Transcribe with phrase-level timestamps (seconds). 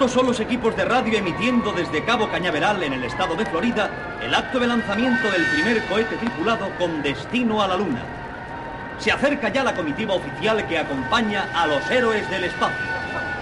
[0.00, 3.90] Estos son los equipos de radio emitiendo desde Cabo Cañaveral, en el estado de Florida,
[4.22, 8.02] el acto de lanzamiento del primer cohete tripulado con destino a la Luna.
[8.96, 12.86] Se acerca ya la comitiva oficial que acompaña a los héroes del espacio.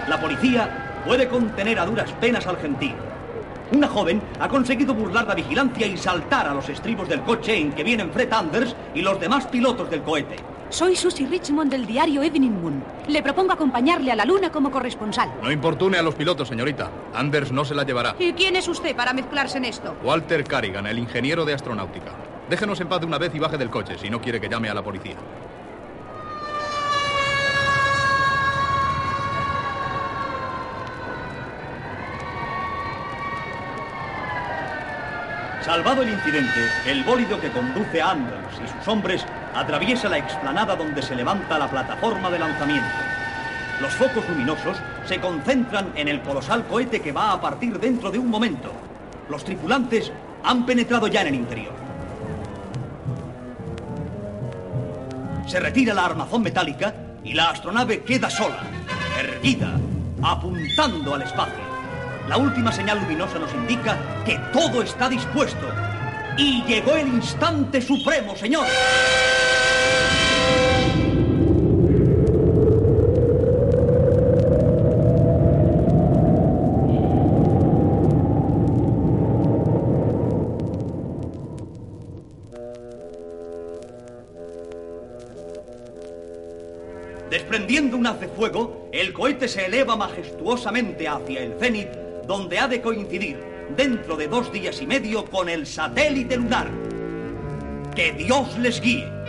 [0.09, 2.97] La policía puede contener a duras penas al gentío.
[3.71, 7.71] Una joven ha conseguido burlar la vigilancia y saltar a los estribos del coche en
[7.71, 10.48] que vienen Fred Anders y los demás pilotos del cohete.
[10.69, 12.83] Soy Susie Richmond del diario Evening Moon.
[13.07, 15.31] Le propongo acompañarle a la Luna como corresponsal.
[15.41, 16.91] No importune a los pilotos, señorita.
[17.15, 18.15] Anders no se la llevará.
[18.19, 19.95] ¿Y quién es usted para mezclarse en esto?
[20.03, 22.11] Walter Carrigan, el ingeniero de astronáutica.
[22.51, 24.69] Déjenos en paz de una vez y baje del coche si no quiere que llame
[24.69, 25.15] a la policía.
[35.61, 40.75] Salvado el incidente, el bólido que conduce a Anders y sus hombres atraviesa la explanada
[40.75, 42.87] donde se levanta la plataforma de lanzamiento.
[43.81, 48.19] Los focos luminosos se concentran en el colosal cohete que va a partir dentro de
[48.19, 48.71] un momento.
[49.29, 50.11] Los tripulantes
[50.43, 51.73] han penetrado ya en el interior.
[55.47, 58.59] Se retira la armazón metálica y la astronave queda sola,
[59.19, 59.71] erguida,
[60.21, 61.69] apuntando al espacio.
[62.27, 65.65] La última señal luminosa nos indica que todo está dispuesto.
[66.39, 68.65] Y llegó el instante supremo, señor.
[87.29, 91.89] Desprendiendo un haz de fuego, el cohete se eleva majestuosamente hacia el cenit,
[92.25, 96.69] donde ha de coincidir dentro de dos días y medio con el satélite lunar.
[97.95, 99.19] Que Dios les guíe.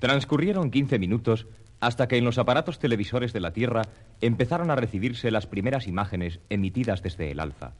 [0.00, 1.46] Transcurrieron 15 minutos
[1.80, 3.82] hasta que en los aparatos televisores de la Tierra
[4.20, 7.72] empezaron a recibirse las primeras imágenes emitidas desde el alfa.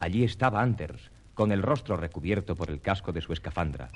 [0.00, 3.90] Allí estaba Anders, con el rostro recubierto por el casco de su escafandra.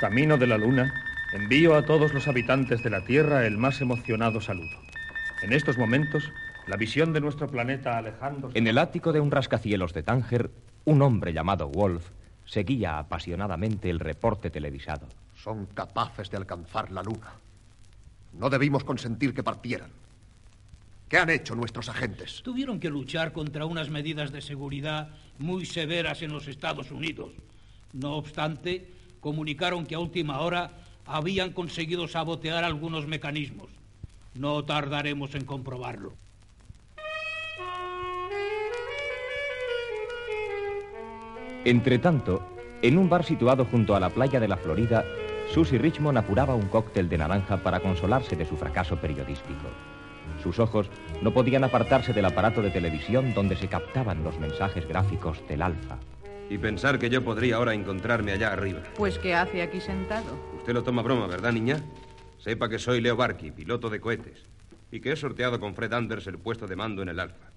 [0.00, 0.92] Camino de la Luna,
[1.34, 4.78] envío a todos los habitantes de la Tierra el más emocionado saludo.
[5.42, 6.30] En estos momentos,
[6.68, 8.56] la visión de nuestro planeta alejándose...
[8.56, 10.52] En el ático de un rascacielos de Tánger,
[10.84, 12.10] un hombre llamado Wolf
[12.46, 15.08] seguía apasionadamente el reporte televisado.
[15.34, 17.32] Son capaces de alcanzar la Luna.
[18.34, 19.90] No debimos consentir que partieran.
[21.08, 22.42] ¿Qué han hecho nuestros agentes?
[22.44, 25.08] Tuvieron que luchar contra unas medidas de seguridad
[25.40, 27.32] muy severas en los Estados Unidos.
[27.92, 28.88] No obstante,
[29.20, 33.68] comunicaron que a última hora habían conseguido sabotear algunos mecanismos.
[34.34, 36.12] No tardaremos en comprobarlo.
[41.64, 42.46] Entretanto,
[42.82, 45.04] en un bar situado junto a la playa de la Florida,
[45.52, 49.68] Susie Richmond apuraba un cóctel de naranja para consolarse de su fracaso periodístico.
[50.42, 50.90] Sus ojos
[51.22, 55.96] no podían apartarse del aparato de televisión donde se captaban los mensajes gráficos del alfa.
[56.50, 58.80] Y pensar que yo podría ahora encontrarme allá arriba.
[58.96, 60.38] Pues, ¿qué hace aquí sentado?
[60.56, 61.82] Usted lo toma broma, ¿verdad, niña?
[62.38, 64.44] Sepa que soy Leo Barky, piloto de cohetes,
[64.90, 67.50] y que he sorteado con Fred Anders el puesto de mando en el Alfa.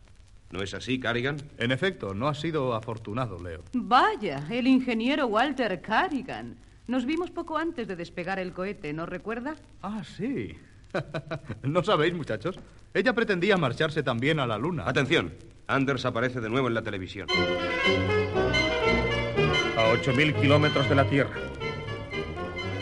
[0.51, 1.37] ¿No es así, Carrigan?
[1.57, 3.63] En efecto, no ha sido afortunado, Leo.
[3.73, 6.55] Vaya, el ingeniero Walter Carrigan.
[6.87, 9.55] Nos vimos poco antes de despegar el cohete, ¿no recuerda?
[9.81, 10.55] Ah, sí.
[11.63, 12.57] ¿No sabéis, muchachos?
[12.93, 14.83] Ella pretendía marcharse también a la Luna.
[14.87, 15.33] Atención,
[15.67, 17.27] Anders aparece de nuevo en la televisión.
[19.87, 21.37] A 8.000 kilómetros de la Tierra.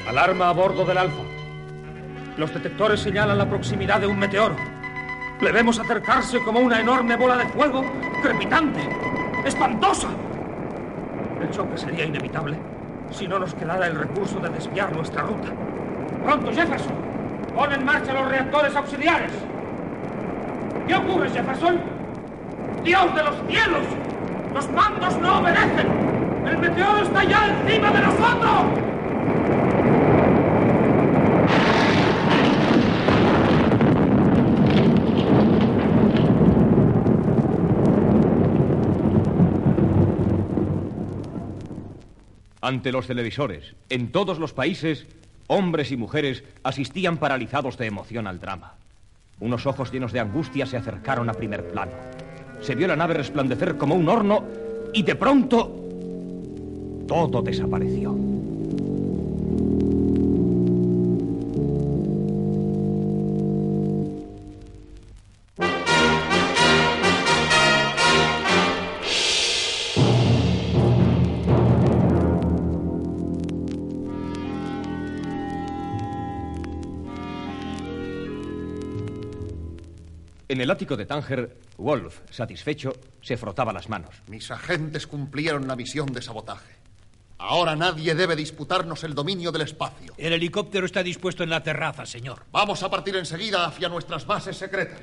[0.07, 1.21] Alarma a bordo del Alfa.
[2.35, 4.55] Los detectores señalan la proximidad de un meteoro.
[5.39, 7.85] Le vemos acercarse como una enorme bola de fuego,
[8.23, 8.79] crepitante,
[9.45, 10.07] espantosa.
[11.39, 12.57] El choque sería inevitable
[13.11, 15.49] si no nos quedara el recurso de desviar nuestra ruta.
[16.23, 16.95] Pronto, Jefferson.
[17.53, 19.31] Pon en marcha los reactores auxiliares.
[20.87, 21.79] ¿Qué ocurre, Jefferson?
[22.83, 23.85] ¡Dios de los cielos!
[24.55, 26.04] ¡Los mandos no obedecen!
[26.45, 28.85] ¡El meteoro está ya encima de nosotros!
[42.61, 45.05] Ante los televisores, en todos los países,
[45.45, 48.73] hombres y mujeres asistían paralizados de emoción al drama.
[49.39, 51.91] Unos ojos llenos de angustia se acercaron a primer plano.
[52.61, 54.45] Se vio la nave resplandecer como un horno
[54.93, 55.84] y de pronto
[57.07, 58.15] todo desapareció.
[80.47, 84.21] En el ático de Tánger, Wolf, satisfecho, se frotaba las manos.
[84.29, 86.84] Mis agentes cumplieron la misión de sabotaje.
[87.37, 90.13] Ahora nadie debe disputarnos el dominio del espacio.
[90.17, 92.45] El helicóptero está dispuesto en la terraza, señor.
[92.51, 95.01] Vamos a partir enseguida hacia nuestras bases secretas.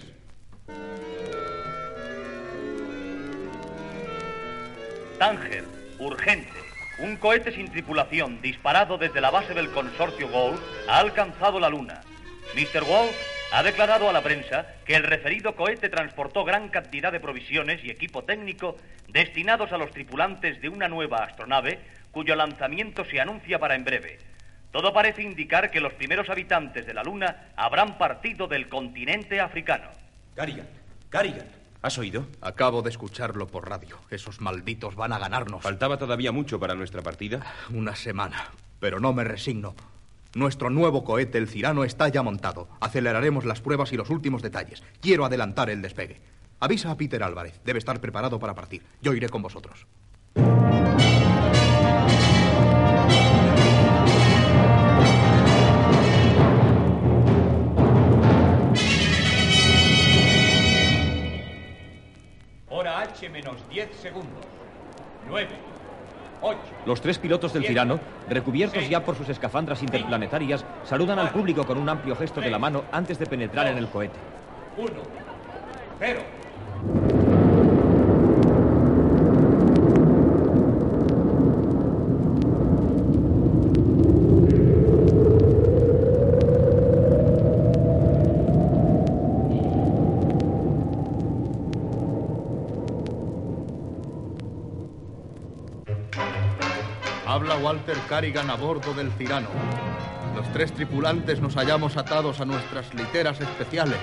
[5.18, 5.64] Tánger,
[5.98, 6.50] urgente.
[6.98, 12.00] Un cohete sin tripulación disparado desde la base del consorcio Wolf ha alcanzado la Luna.
[12.54, 12.84] Mr.
[12.84, 13.14] Wolf
[13.52, 17.90] ha declarado a la prensa que el referido cohete transportó gran cantidad de provisiones y
[17.90, 18.76] equipo técnico
[19.08, 21.78] destinados a los tripulantes de una nueva astronave
[22.12, 24.18] cuyo lanzamiento se anuncia para en breve.
[24.70, 29.90] Todo parece indicar que los primeros habitantes de la Luna habrán partido del continente africano.
[30.34, 30.66] Carrigan,
[31.10, 31.46] Carrigan,
[31.82, 32.26] ¿has oído?
[32.40, 33.98] Acabo de escucharlo por radio.
[34.10, 35.62] Esos malditos van a ganarnos.
[35.62, 37.42] Faltaba todavía mucho para nuestra partida.
[37.70, 38.50] Una semana.
[38.80, 39.74] Pero no me resigno.
[40.34, 42.68] Nuestro nuevo cohete, el Cirano, está ya montado.
[42.80, 44.82] Aceleraremos las pruebas y los últimos detalles.
[45.02, 46.22] Quiero adelantar el despegue.
[46.60, 47.60] Avisa a Peter Álvarez.
[47.64, 48.82] Debe estar preparado para partir.
[49.02, 49.86] Yo iré con vosotros.
[63.28, 64.44] Menos 10 segundos.
[65.28, 65.48] 9,
[66.40, 66.58] 8.
[66.86, 71.78] Los tres pilotos del Cirano, recubiertos ya por sus escafandras interplanetarias, saludan al público con
[71.78, 74.18] un amplio gesto de la mano antes de penetrar en el cohete.
[74.76, 74.90] 1,
[76.00, 76.20] 0.
[97.82, 99.48] Walter Carrigan a bordo del Cirano.
[100.36, 103.98] Los tres tripulantes nos hallamos atados a nuestras literas especiales,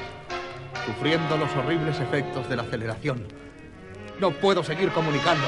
[0.85, 3.25] sufriendo los horribles efectos de la aceleración.
[4.19, 5.47] No puedo seguir comunicando.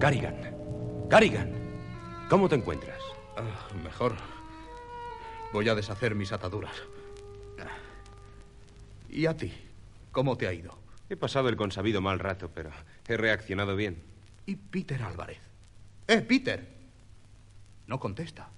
[0.00, 0.36] Carrigan,
[1.08, 1.52] Carrigan,
[2.28, 2.98] ¿cómo te encuentras?
[3.36, 4.16] Ah, mejor.
[5.52, 6.72] Voy a deshacer mis ataduras.
[9.14, 9.52] ¿Y a ti?
[10.10, 10.76] ¿Cómo te ha ido?
[11.08, 12.70] He pasado el consabido mal rato, pero
[13.06, 14.02] he reaccionado bien.
[14.44, 15.38] ¿Y Peter Álvarez?
[16.08, 16.66] ¡Eh, Peter!
[17.86, 18.48] No contesta.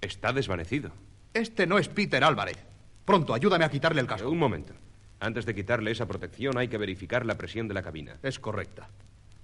[0.00, 0.90] Está desvanecido.
[1.34, 2.56] Este no es Peter Álvarez.
[3.04, 4.30] Pronto, ayúdame a quitarle el casco.
[4.30, 4.72] Un momento.
[5.20, 8.16] Antes de quitarle esa protección hay que verificar la presión de la cabina.
[8.22, 8.88] Es correcta.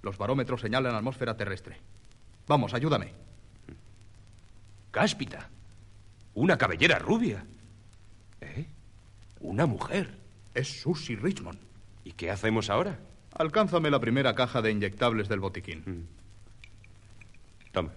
[0.01, 1.77] Los barómetros señalan atmósfera terrestre.
[2.47, 3.13] Vamos, ayúdame.
[4.89, 5.47] Cáspita.
[6.33, 7.45] Una cabellera rubia.
[8.41, 8.65] ¿Eh?
[9.39, 10.17] Una mujer.
[10.53, 11.59] Es Susie Richmond.
[12.03, 12.99] ¿Y qué hacemos ahora?
[13.33, 15.83] Alcánzame la primera caja de inyectables del botiquín.
[15.85, 17.71] Mm.
[17.71, 17.91] Toma.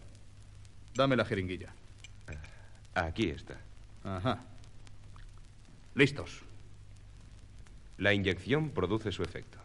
[0.94, 1.72] Dame la jeringuilla.
[2.94, 3.58] Aquí está.
[4.04, 4.44] Ajá.
[5.94, 6.42] Listos.
[7.98, 9.58] La inyección produce su efecto.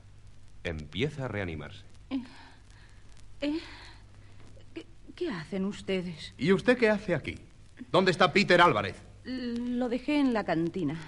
[0.63, 1.83] Empieza a reanimarse.
[3.41, 3.59] ¿Eh?
[4.73, 6.33] ¿Qué, qué hacen ustedes?
[6.37, 7.35] ¿Y usted qué hace aquí?
[7.91, 8.95] ¿Dónde está Peter Álvarez?
[9.25, 10.99] Lo dejé en la cantina.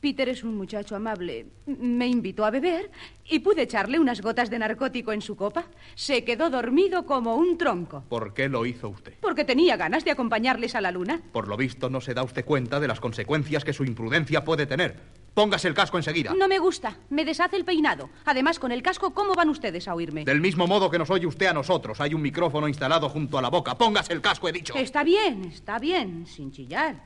[0.00, 1.46] Peter es un muchacho amable.
[1.66, 2.90] Me invitó a beber
[3.24, 5.66] y pude echarle unas gotas de narcótico en su copa.
[5.94, 8.04] Se quedó dormido como un tronco.
[8.08, 9.14] ¿Por qué lo hizo usted?
[9.20, 11.20] Porque tenía ganas de acompañarles a la luna.
[11.32, 14.66] Por lo visto no se da usted cuenta de las consecuencias que su imprudencia puede
[14.66, 15.26] tener.
[15.34, 16.32] Póngase el casco enseguida.
[16.34, 16.96] No me gusta.
[17.10, 18.08] Me deshace el peinado.
[18.24, 20.24] Además, con el casco, ¿cómo van ustedes a oírme?
[20.24, 22.00] Del mismo modo que nos oye usted a nosotros.
[22.00, 23.76] Hay un micrófono instalado junto a la boca.
[23.76, 24.74] Póngase el casco, he dicho.
[24.74, 27.02] Está bien, está bien, sin chillar.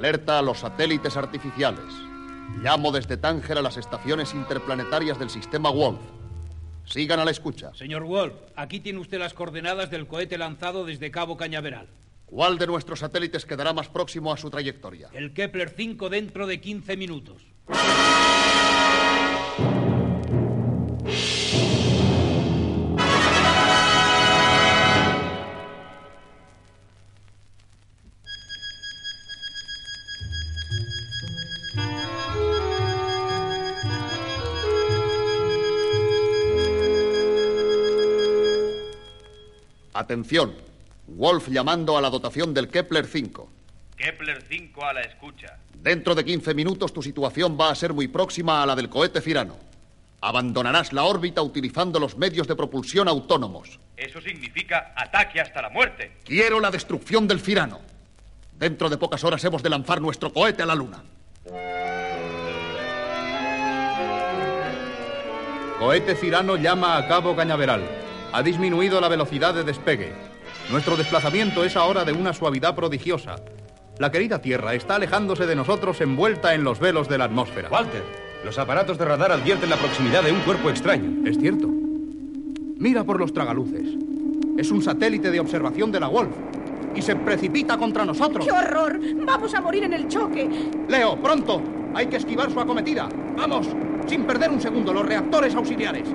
[0.00, 1.84] Alerta a los satélites artificiales.
[2.62, 6.00] Llamo desde Tánger a las estaciones interplanetarias del sistema Wolf.
[6.86, 7.74] Sigan a la escucha.
[7.74, 11.88] Señor Wolf, aquí tiene usted las coordenadas del cohete lanzado desde Cabo Cañaveral.
[12.24, 15.10] ¿Cuál de nuestros satélites quedará más próximo a su trayectoria?
[15.12, 17.42] El Kepler 5 dentro de 15 minutos.
[40.00, 40.54] Atención.
[41.08, 43.50] Wolf llamando a la dotación del Kepler 5.
[43.98, 45.58] Kepler 5 a la escucha.
[45.74, 49.20] Dentro de 15 minutos tu situación va a ser muy próxima a la del cohete
[49.20, 49.58] Cirano.
[50.22, 53.78] Abandonarás la órbita utilizando los medios de propulsión autónomos.
[53.94, 56.12] Eso significa ataque hasta la muerte.
[56.24, 57.80] Quiero la destrucción del Cirano.
[58.58, 61.04] Dentro de pocas horas hemos de lanzar nuestro cohete a la Luna.
[65.78, 68.09] Cohete Cirano llama a Cabo Cañaveral.
[68.32, 70.12] Ha disminuido la velocidad de despegue.
[70.70, 73.36] Nuestro desplazamiento es ahora de una suavidad prodigiosa.
[73.98, 77.68] La querida Tierra está alejándose de nosotros envuelta en los velos de la atmósfera.
[77.68, 78.04] Walter,
[78.44, 81.28] los aparatos de radar advierten la proximidad de un cuerpo extraño.
[81.28, 81.68] Es cierto.
[82.76, 83.88] Mira por los tragaluces.
[84.56, 86.34] Es un satélite de observación de la Wolf.
[86.94, 88.44] Y se precipita contra nosotros.
[88.44, 88.98] ¡Qué horror!
[89.24, 90.48] Vamos a morir en el choque.
[90.88, 91.60] Leo, pronto.
[91.94, 93.08] Hay que esquivar su acometida.
[93.36, 93.66] Vamos,
[94.06, 96.08] sin perder un segundo, los reactores auxiliares.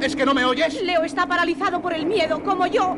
[0.00, 0.82] ¿Es que no me oyes?
[0.82, 2.96] Leo está paralizado por el miedo, como yo.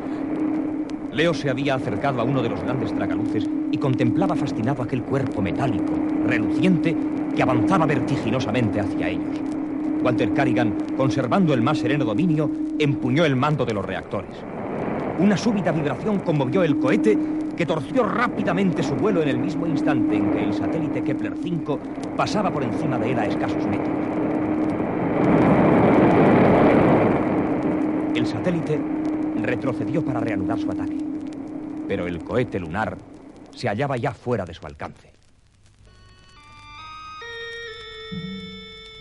[1.13, 5.41] Leo se había acercado a uno de los grandes tragaluces y contemplaba fascinado aquel cuerpo
[5.41, 5.93] metálico,
[6.27, 6.97] reluciente,
[7.35, 9.39] que avanzaba vertiginosamente hacia ellos.
[10.03, 14.37] Walter Carrigan, conservando el más sereno dominio, empuñó el mando de los reactores.
[15.19, 17.17] Una súbita vibración conmovió el cohete
[17.57, 21.79] que torció rápidamente su vuelo en el mismo instante en que el satélite Kepler 5
[22.17, 24.28] pasaba por encima de él a escasos metros.
[28.15, 28.81] El satélite
[29.43, 30.99] retrocedió para reanudar su ataque,
[31.87, 32.99] pero el cohete lunar
[33.55, 35.13] se hallaba ya fuera de su alcance.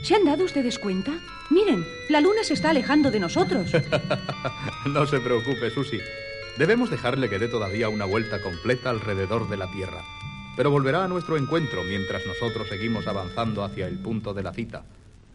[0.03, 1.11] ¿Se han dado ustedes cuenta?
[1.49, 3.71] Miren, la luna se está alejando de nosotros.
[4.85, 5.99] no se preocupe, Susi.
[6.57, 10.03] Debemos dejarle que dé todavía una vuelta completa alrededor de la Tierra.
[10.55, 14.83] Pero volverá a nuestro encuentro mientras nosotros seguimos avanzando hacia el punto de la cita.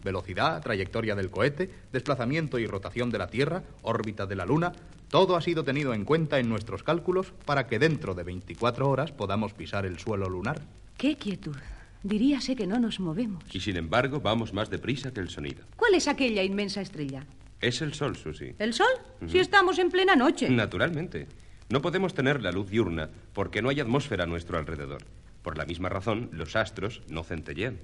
[0.03, 4.73] Velocidad, trayectoria del cohete, desplazamiento y rotación de la Tierra, órbita de la Luna,
[5.09, 9.13] todo ha sido tenido en cuenta en nuestros cálculos para que dentro de 24 horas
[9.13, 10.61] podamos pisar el suelo lunar.
[10.97, 11.57] ¡Qué quietud!
[12.03, 13.45] Diríase que no nos movemos.
[13.53, 15.65] Y sin embargo, vamos más deprisa que el sonido.
[15.77, 17.25] ¿Cuál es aquella inmensa estrella?
[17.61, 18.55] Es el sol, Susi.
[18.59, 18.91] ¿El sol?
[19.29, 20.51] Si estamos en plena noche.
[20.51, 21.29] Naturalmente.
[21.69, 25.05] No podemos tener la luz diurna porque no hay atmósfera a nuestro alrededor.
[25.43, 27.79] Por la misma razón, los astros no centellean.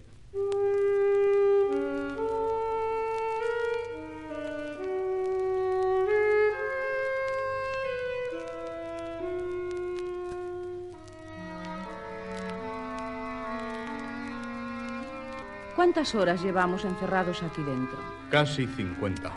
[15.89, 17.97] ¿Cuántas horas llevamos encerrados aquí dentro?
[18.31, 19.33] Casi 50.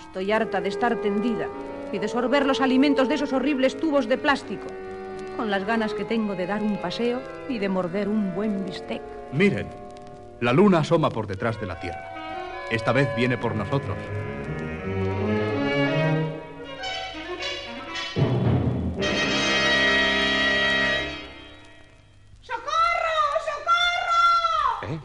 [0.00, 1.46] Estoy harta de estar tendida
[1.92, 4.66] y de sorber los alimentos de esos horribles tubos de plástico,
[5.36, 9.02] con las ganas que tengo de dar un paseo y de morder un buen bistec.
[9.32, 9.68] Miren,
[10.40, 12.10] la luna asoma por detrás de la Tierra.
[12.68, 13.96] Esta vez viene por nosotros.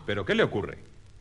[0.07, 0.77] ¿Pero qué le ocurre?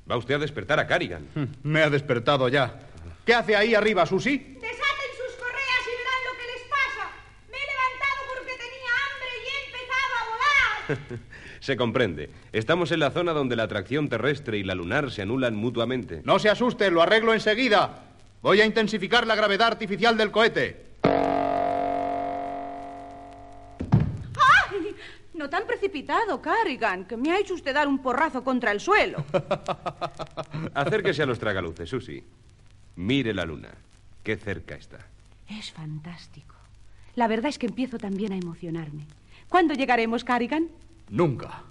[0.09, 1.26] ¿Va usted a despertar a Carrigan?
[1.64, 2.78] Me ha despertado ya.
[3.26, 4.38] ¿Qué hace ahí arriba, Susi?
[4.38, 7.11] Desaten sus correas y verán lo que les pasa.
[7.50, 11.21] Me he levantado porque tenía hambre y he empezado a volar.
[11.61, 12.31] Se comprende.
[12.52, 16.23] Estamos en la zona donde la atracción terrestre y la lunar se anulan mutuamente.
[16.25, 18.05] No se asuste, lo arreglo enseguida.
[18.40, 20.86] Voy a intensificar la gravedad artificial del cohete.
[25.46, 29.24] No tan precipitado, Carrigan, que me ha hecho usted dar un porrazo contra el suelo.
[30.74, 32.20] Acérquese a los tragaluces, Susi.
[32.96, 33.68] Mire la luna.
[34.24, 35.06] Qué cerca está.
[35.48, 36.56] Es fantástico.
[37.14, 39.06] La verdad es que empiezo también a emocionarme.
[39.48, 40.66] ¿Cuándo llegaremos, Carrigan?
[41.10, 41.62] Nunca.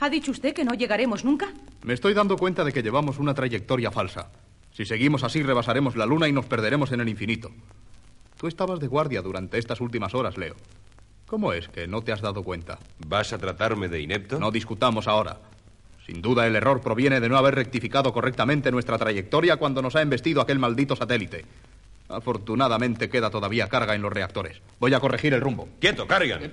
[0.00, 1.52] ¿Ha dicho usted que no llegaremos nunca?
[1.82, 4.30] Me estoy dando cuenta de que llevamos una trayectoria falsa.
[4.72, 7.50] Si seguimos así, rebasaremos la luna y nos perderemos en el infinito.
[8.36, 10.54] Tú estabas de guardia durante estas últimas horas, Leo.
[11.26, 12.78] ¿Cómo es que no te has dado cuenta?
[13.06, 14.38] ¿Vas a tratarme de inepto?
[14.38, 15.40] No discutamos ahora.
[16.06, 20.02] Sin duda el error proviene de no haber rectificado correctamente nuestra trayectoria cuando nos ha
[20.02, 21.44] embestido aquel maldito satélite.
[22.08, 24.62] Afortunadamente queda todavía carga en los reactores.
[24.78, 25.68] Voy a corregir el rumbo.
[25.80, 26.52] ¡Quieto, Carrigan!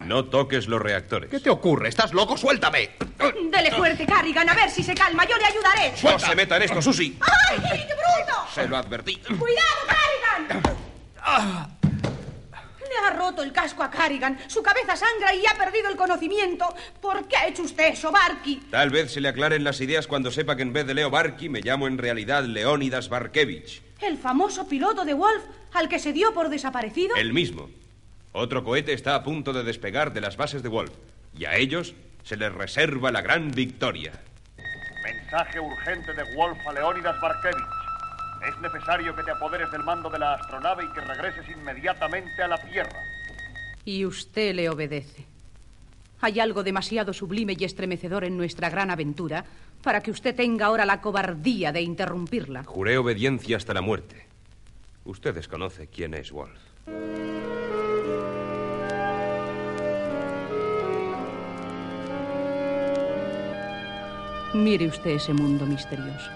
[0.00, 1.30] No toques los reactores.
[1.30, 1.88] ¿Qué te ocurre?
[1.88, 2.36] ¿Estás loco?
[2.36, 2.90] ¡Suéltame!
[3.50, 5.24] Dele fuerte, Carrigan, a ver si se calma.
[5.24, 5.92] Yo le ayudaré.
[6.02, 7.18] ¡No se meta en esto, Susi!
[7.20, 8.46] ¡Ay, qué bruto!
[8.54, 9.16] Se lo advertí.
[9.16, 10.62] ¡Cuidado, Carrigan!
[12.88, 14.38] Le ha roto el casco a Carrigan.
[14.46, 16.66] Su cabeza sangra y ha perdido el conocimiento.
[17.00, 18.56] ¿Por qué ha hecho usted eso, Barky?
[18.70, 21.48] Tal vez se le aclaren las ideas cuando sepa que en vez de Leo Barky
[21.48, 23.82] me llamo en realidad Leónidas Barkevich.
[24.00, 27.16] El famoso piloto de Wolf al que se dio por desaparecido.
[27.16, 27.68] El mismo.
[28.38, 30.92] Otro cohete está a punto de despegar de las bases de Wolf.
[31.38, 34.12] Y a ellos se les reserva la gran victoria.
[35.02, 37.56] Mensaje urgente de Wolf a Leónidas Barkevich.
[38.46, 42.48] Es necesario que te apoderes del mando de la astronave y que regreses inmediatamente a
[42.48, 43.00] la Tierra.
[43.86, 45.24] Y usted le obedece.
[46.20, 49.46] Hay algo demasiado sublime y estremecedor en nuestra gran aventura
[49.82, 52.64] para que usted tenga ahora la cobardía de interrumpirla.
[52.64, 54.26] Juré obediencia hasta la muerte.
[55.06, 56.60] Usted desconoce quién es Wolf.
[64.56, 66.30] Mire usted ese mundo misterioso.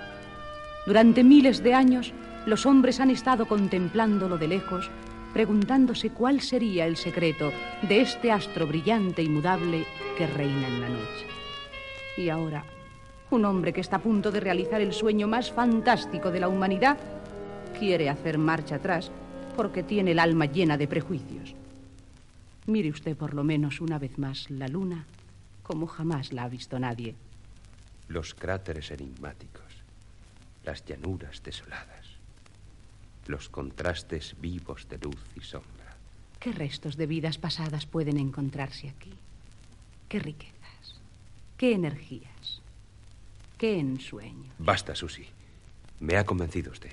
[0.87, 2.13] Durante miles de años,
[2.45, 4.91] los hombres han estado contemplándolo de lejos,
[5.33, 7.51] preguntándose cuál sería el secreto
[7.89, 9.87] de este astro brillante y mudable
[10.19, 11.27] que reina en la noche.
[12.19, 12.65] Y ahora,
[13.31, 16.99] un hombre que está a punto de realizar el sueño más fantástico de la humanidad
[17.79, 19.11] quiere hacer marcha atrás
[19.57, 21.55] porque tiene el alma llena de prejuicios.
[22.67, 25.07] Mire usted por lo menos una vez más la luna
[25.63, 27.15] como jamás la ha visto nadie.
[28.11, 29.63] Los cráteres enigmáticos,
[30.65, 32.07] las llanuras desoladas,
[33.29, 35.95] los contrastes vivos de luz y sombra.
[36.41, 39.13] ¿Qué restos de vidas pasadas pueden encontrarse aquí?
[40.09, 41.01] ¿Qué riquezas?
[41.57, 42.61] ¿Qué energías?
[43.57, 44.53] ¿Qué ensueños?
[44.59, 45.29] Basta, Susi.
[46.01, 46.91] Me ha convencido usted.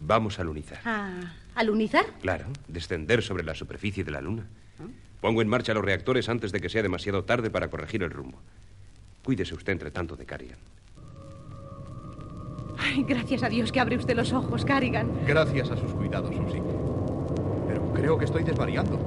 [0.00, 0.80] Vamos a lunizar.
[0.86, 2.06] ¿A alunizar?
[2.22, 4.46] Claro, descender sobre la superficie de la luna.
[5.20, 8.40] Pongo en marcha los reactores antes de que sea demasiado tarde para corregir el rumbo.
[9.24, 10.58] Cuídese usted, entre tanto, de Carrigan.
[12.78, 15.10] Ay, gracias a Dios que abre usted los ojos, Carrigan.
[15.26, 16.60] Gracias a sus cuidados, Susi.
[17.68, 18.98] Pero creo que estoy desvariando.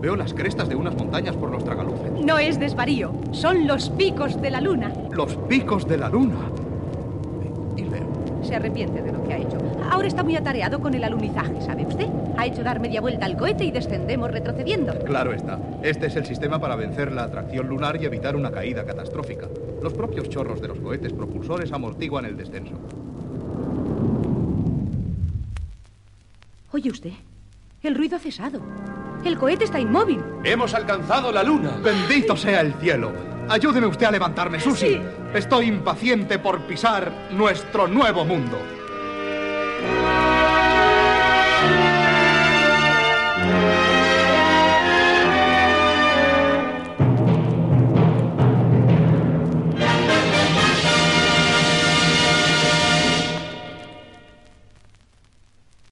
[0.00, 2.10] Veo las crestas de unas montañas por los tragaluces.
[2.24, 4.92] No es desvarío, son los picos de la luna.
[5.10, 6.50] Los picos de la luna.
[7.76, 8.08] Y Leo.
[8.42, 9.58] Se arrepiente de lo que ha hecho.
[9.90, 12.06] Ahora está muy atareado con el alunizaje, ¿sabe usted?
[12.38, 14.96] Ha hecho dar media vuelta al cohete y descendemos retrocediendo.
[15.00, 15.58] Claro está.
[15.82, 19.48] Este es el sistema para vencer la atracción lunar y evitar una caída catastrófica.
[19.82, 22.74] Los propios chorros de los cohetes propulsores amortiguan el descenso.
[26.72, 27.12] Oye usted,
[27.82, 28.60] el ruido ha cesado.
[29.24, 30.22] El cohete está inmóvil.
[30.44, 31.80] Hemos alcanzado la luna.
[31.82, 33.12] Bendito sea el cielo.
[33.48, 34.86] Ayúdeme usted a levantarme, Susi.
[34.86, 35.00] Sí.
[35.34, 38.56] Estoy impaciente por pisar nuestro nuevo mundo.